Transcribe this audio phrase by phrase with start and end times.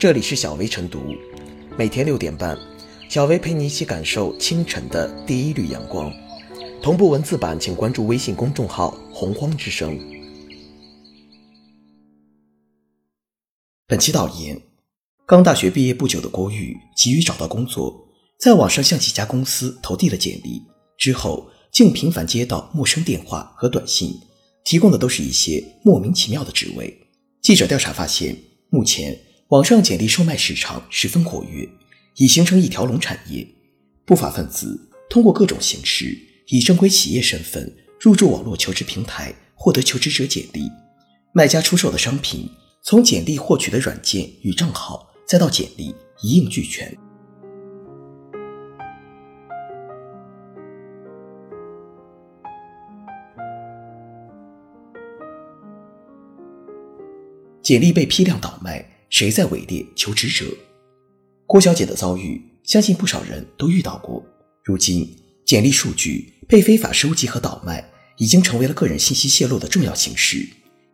[0.00, 0.98] 这里是小薇晨读，
[1.76, 2.58] 每天六点半，
[3.10, 6.10] 小薇陪你一起感受清晨的第一缕阳光。
[6.82, 10.00] 同步文字版，请关注微信公众号“洪荒之声”。
[13.86, 14.58] 本期导言：
[15.26, 18.08] 刚大学毕业不久的郭玉急于找到工作，
[18.38, 20.62] 在网上向几家公司投递了简历，
[20.96, 24.18] 之后竟频繁接到陌生电话和短信，
[24.64, 26.98] 提供的都是一些莫名其妙的职位。
[27.42, 28.34] 记者调查发现，
[28.70, 29.14] 目前
[29.50, 31.68] 网上简历售卖市场十分活跃，
[32.14, 33.44] 已形成一条龙产业。
[34.06, 36.16] 不法分子通过各种形式，
[36.46, 40.70] 以正规企业身份入驻网络求职平台，获得求职者简历。
[41.32, 42.48] 卖家出售的商品，
[42.84, 46.96] 从简历获取的软件与账号，再到简历，一应俱全。
[57.60, 60.46] 简历被批量倒卖，谁在伪劣求职者？
[61.44, 64.24] 郭小姐的遭遇，相信不少人都遇到过。
[64.64, 67.84] 如今，简历数据被非法收集和倒卖，
[68.18, 70.48] 已经成为了个人信息泄露的重要形式。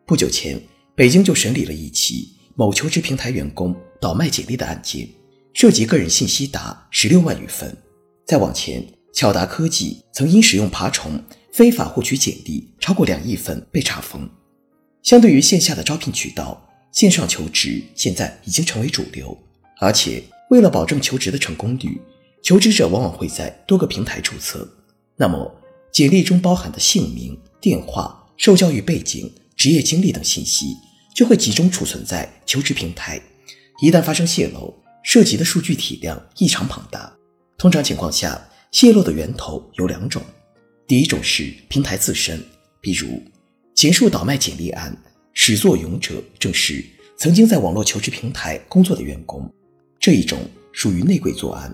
[0.07, 0.59] 不久前，
[0.95, 5.07] 北京就审理了一起某求职平台员工倒卖简历的案件，
[5.53, 7.77] 涉及个人信息达十六万余份。
[8.27, 8.83] 再往前，
[9.13, 14.27] 巧达科技曾因使用爬虫非法获取简历超过两亿份被查封。
[15.03, 16.66] 相对于线下的招聘渠道，
[16.97, 19.37] 线上求职现在已经成为主流，
[19.81, 22.01] 而且为了保证求职的成功率，
[22.43, 24.67] 求职者往往会在多个平台注册。
[25.15, 25.55] 那么，
[25.93, 30.75] 简历中包含的姓名、电话、受教育背景、职业经历等信息
[31.15, 33.21] 就会集中储存在求职平台。
[33.83, 37.15] 一旦发生泄露，涉及的数据体量异常庞大。
[37.59, 40.23] 通常情况下，泄露的源头有两种：
[40.89, 42.43] 第一种是平台自身，
[42.81, 43.23] 比如
[43.75, 44.97] 前述倒卖简历案。
[45.39, 46.83] 始作俑者正是
[47.19, 49.49] 曾经在网络求职平台工作的员工，
[50.01, 50.41] 这一种
[50.73, 51.73] 属于内鬼作案。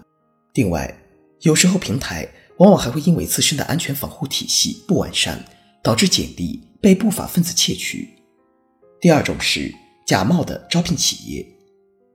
[0.55, 0.92] 另外，
[1.42, 5.42] 有时候平台往往还会因为自身的安全防护体系不完善，
[5.80, 8.08] 导致简历被不法分子窃取。
[9.01, 9.72] 第二种是
[10.05, 11.46] 假冒的招聘企业，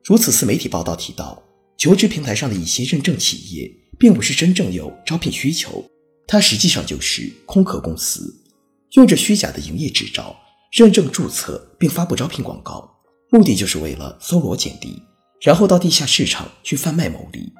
[0.03, 1.41] 如此次媒体报道提到，
[1.77, 5.83] 求职平台上的一些认证企业，并不是真正有招聘需求，
[6.27, 8.43] 它实际上就是空壳公司，
[8.91, 10.35] 用着虚假的营业执照。
[10.71, 15.01] 认证注册并发布招聘广告，目的就是为了搜罗简历，
[15.41, 17.51] 然后到地下市场去贩卖牟利。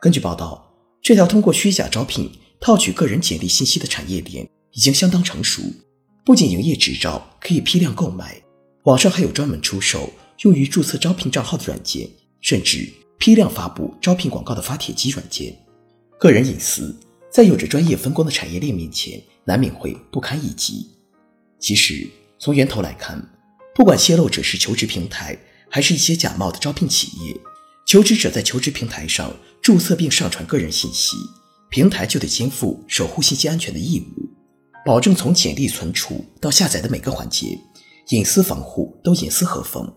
[0.00, 0.72] 根据报道，
[1.02, 5.62] 这条通过虚假招聘套取个人简历信息的产业链已经相当成熟。
[6.24, 8.40] 不仅营业执照可以批量购买，
[8.84, 10.08] 网上还有专门出售
[10.42, 12.08] 用于注册招聘账号的软件，
[12.40, 12.88] 甚至
[13.18, 15.52] 批量发布招聘广告的发帖机软件。
[16.20, 16.94] 个人隐私
[17.32, 20.86] 在有着专业分工的产业链面前，难免会不堪一击。
[21.58, 22.08] 其实。
[22.38, 23.20] 从源头来看，
[23.74, 25.36] 不管泄露者是求职平台，
[25.68, 27.36] 还是一些假冒的招聘企业，
[27.86, 31.16] 求职者在求职平台上注册并上传个人信息，
[31.68, 34.28] 平台就得肩负守护信息安全的义务，
[34.86, 37.58] 保证从简历存储到下载的每个环节，
[38.10, 39.92] 隐私防护都严丝合缝。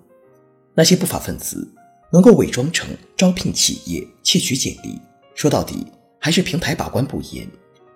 [0.74, 1.72] 那些不法分子
[2.12, 5.00] 能够伪装成招聘企业窃取简历，
[5.36, 5.86] 说到底
[6.20, 7.48] 还是平台把关不严，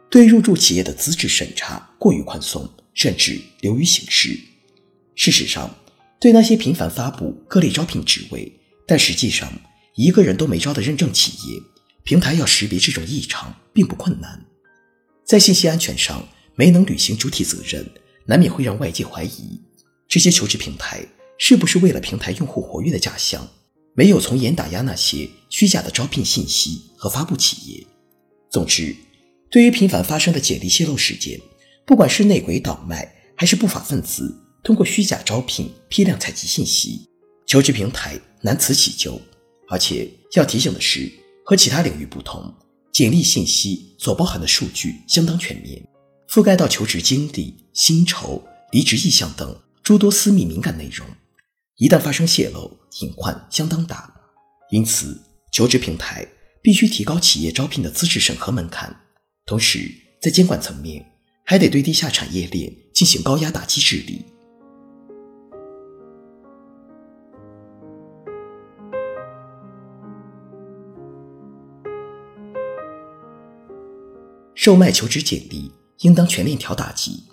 [0.09, 2.69] 对入驻企业的资质审查过于宽松。
[2.95, 4.35] 甚至流于形式。
[5.13, 5.77] 事实上，
[6.19, 8.51] 对那些频繁发布各类招聘职位，
[8.87, 9.53] 但实际上
[9.95, 11.61] 一个人都没招的认证企业，
[12.03, 14.43] 平台要识别这种异常并不困难。
[15.23, 17.87] 在信息安全上没能履行主体责任，
[18.25, 19.61] 难免会让外界怀疑
[20.07, 21.05] 这些求职平台
[21.37, 23.47] 是不是为了平台用户活跃的假象，
[23.93, 27.85] 没有从严打压那些虚假的招聘信息和发布企业。
[28.49, 28.95] 总之，
[29.49, 31.39] 对于频繁发生的简历泄露事件。
[31.85, 37.07] 不管是内鬼倒卖，还是不法分子通过虚假招聘批量采集信息，
[37.45, 39.21] 求职平台难辞其咎。
[39.69, 41.11] 而且要提醒的是，
[41.43, 42.53] 和其他领域不同，
[42.91, 45.83] 简历信息所包含的数据相当全面，
[46.29, 51.05] 覆盖到求职经历、薪酬、离职意向等诸多私密敏感内容。
[51.77, 54.11] 一旦发生泄露，隐患相当大。
[54.71, 55.21] 因此，
[55.51, 56.27] 求职平台
[56.63, 58.95] 必须提高企业招聘的资质审核门槛，
[59.45, 59.91] 同时
[60.21, 61.05] 在监管层面。
[61.47, 64.25] 还得对地下产业链进行高压打击治理。
[74.55, 77.23] 售卖求职简历应当全链条打击。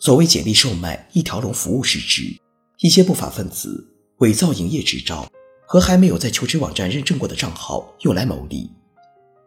[0.00, 2.36] 所谓简历售卖一条龙服务是指
[2.78, 3.86] 一些不法分子
[4.16, 5.30] 伪造营业执照
[5.68, 8.68] 和还没有在求职网站认证过的账号用来牟利，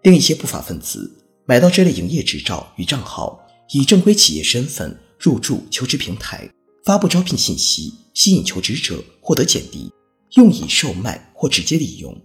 [0.03, 1.11] 另一些不法分子
[1.45, 3.42] 买到这类营业执照与账号。
[3.71, 6.49] 以正规企业身份入驻求职平台，
[6.85, 9.91] 发布招聘信息，吸引求职者获得简历，
[10.35, 12.15] 用以售卖或直接利用。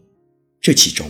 [0.60, 1.08] 这其中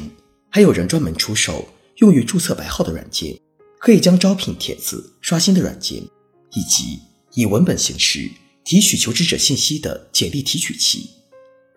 [0.50, 1.66] 还有人专门出售
[1.96, 3.38] 用于注册白号的软件，
[3.80, 6.02] 可以将招聘帖子刷新的软件，
[6.52, 7.00] 以及
[7.34, 8.30] 以文本形式
[8.64, 11.10] 提取求职者信息的简历提取器。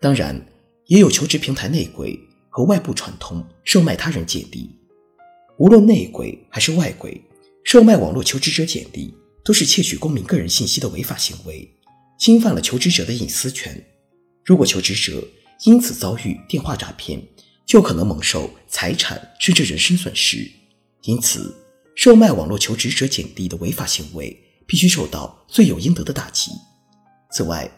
[0.01, 0.45] 当然，
[0.87, 2.19] 也有求职平台内鬼
[2.49, 4.69] 和外部串通售卖他人简历。
[5.57, 7.23] 无论内鬼还是外鬼，
[7.63, 9.13] 售卖网络求职者简历
[9.43, 11.69] 都是窃取公民个人信息的违法行为，
[12.19, 13.81] 侵犯了求职者的隐私权。
[14.43, 15.23] 如果求职者
[15.63, 17.21] 因此遭遇电话诈骗，
[17.65, 20.51] 就可能蒙受财产甚至人身损失。
[21.03, 21.55] 因此，
[21.95, 24.37] 售卖网络求职者简历的违法行为
[24.67, 26.51] 必须受到罪有应得的打击。
[27.31, 27.69] 此外，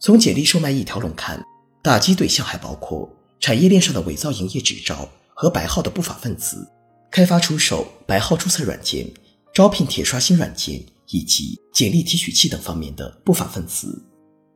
[0.00, 1.42] 从简历售卖一条龙看，
[1.82, 6.66] 打击对象还包括产业链上的伪造营业执照和白号的不法分子。
[7.10, 9.06] 开发出售白号注册软件、
[9.54, 14.02] 招聘铁刷新软件以及简历提取器等方面的不法分子，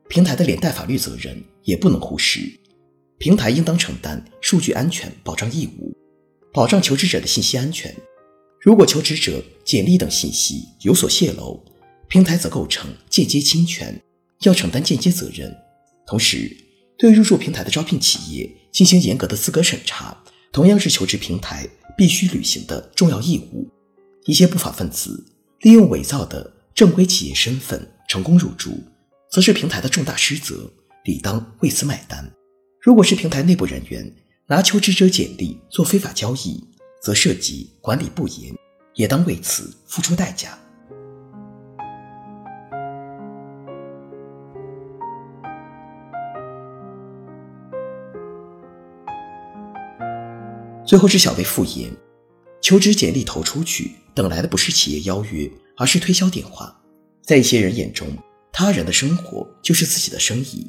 [0.08, 2.40] 平台的连带法律责任也不能忽视。
[3.19, 5.94] 平台应当承担数据安全保障义务，
[6.50, 7.94] 保障求职者的信息安全。
[8.60, 11.62] 如果求职者简历等信息有所泄露，
[12.08, 14.02] 平台则构成间接侵权，
[14.42, 15.54] 要承担间接责任。
[16.06, 16.56] 同时，
[16.96, 20.16] 对入驻平台的招聘企业进行严格的资格审查，
[20.52, 21.69] 同样是求职平台。
[21.96, 23.66] 必须履行的重要义务。
[24.26, 25.25] 一些不法分子
[25.61, 28.73] 利用伪造的正规企业身份成功入驻，
[29.31, 30.69] 则是平台的重大失责，
[31.05, 32.28] 理当为此买单。
[32.81, 34.12] 如果是平台内部人员
[34.49, 36.62] 拿求职者简历做非法交易，
[37.00, 38.52] 则涉及管理不严，
[38.94, 40.58] 也当为此付出代价。
[50.84, 51.90] 最后是小微复言，
[52.66, 56.76] 求职简历投出去，等来的不是企业邀约，而是推销电话。
[57.22, 58.08] 在一些人眼中，
[58.52, 60.68] 他人的生活就是自己的生意，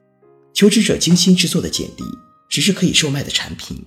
[0.53, 2.03] 求职者精心制作的简历
[2.47, 3.83] 只是可以售卖的产品。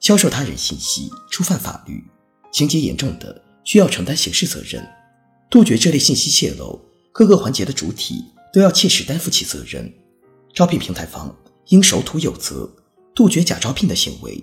[0.00, 2.02] 销售他人信息触犯法律，
[2.50, 4.82] 情节严重的需要承担刑事责任。
[5.50, 6.80] 杜绝这类信息泄露，
[7.12, 8.24] 各个环节的主体
[8.54, 9.92] 都要切实担负起责任。
[10.54, 11.36] 招聘平台方
[11.66, 12.74] 应守土有责，
[13.14, 14.42] 杜绝假招聘的行为。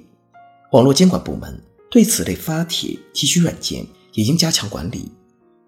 [0.74, 1.60] 网络监管部门
[1.92, 5.12] 对此类发帖提取软件也应加强管理，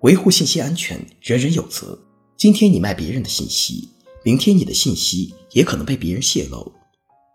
[0.03, 1.99] 维护信息安全，人人有责。
[2.37, 3.89] 今天你卖别人的信息，
[4.23, 6.71] 明天你的信息也可能被别人泄露。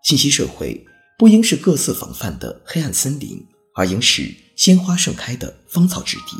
[0.03, 0.83] 信息社会
[1.19, 3.39] 不应是各自防范的黑暗森林，
[3.75, 6.35] 而应是鲜花盛开的芳草之地。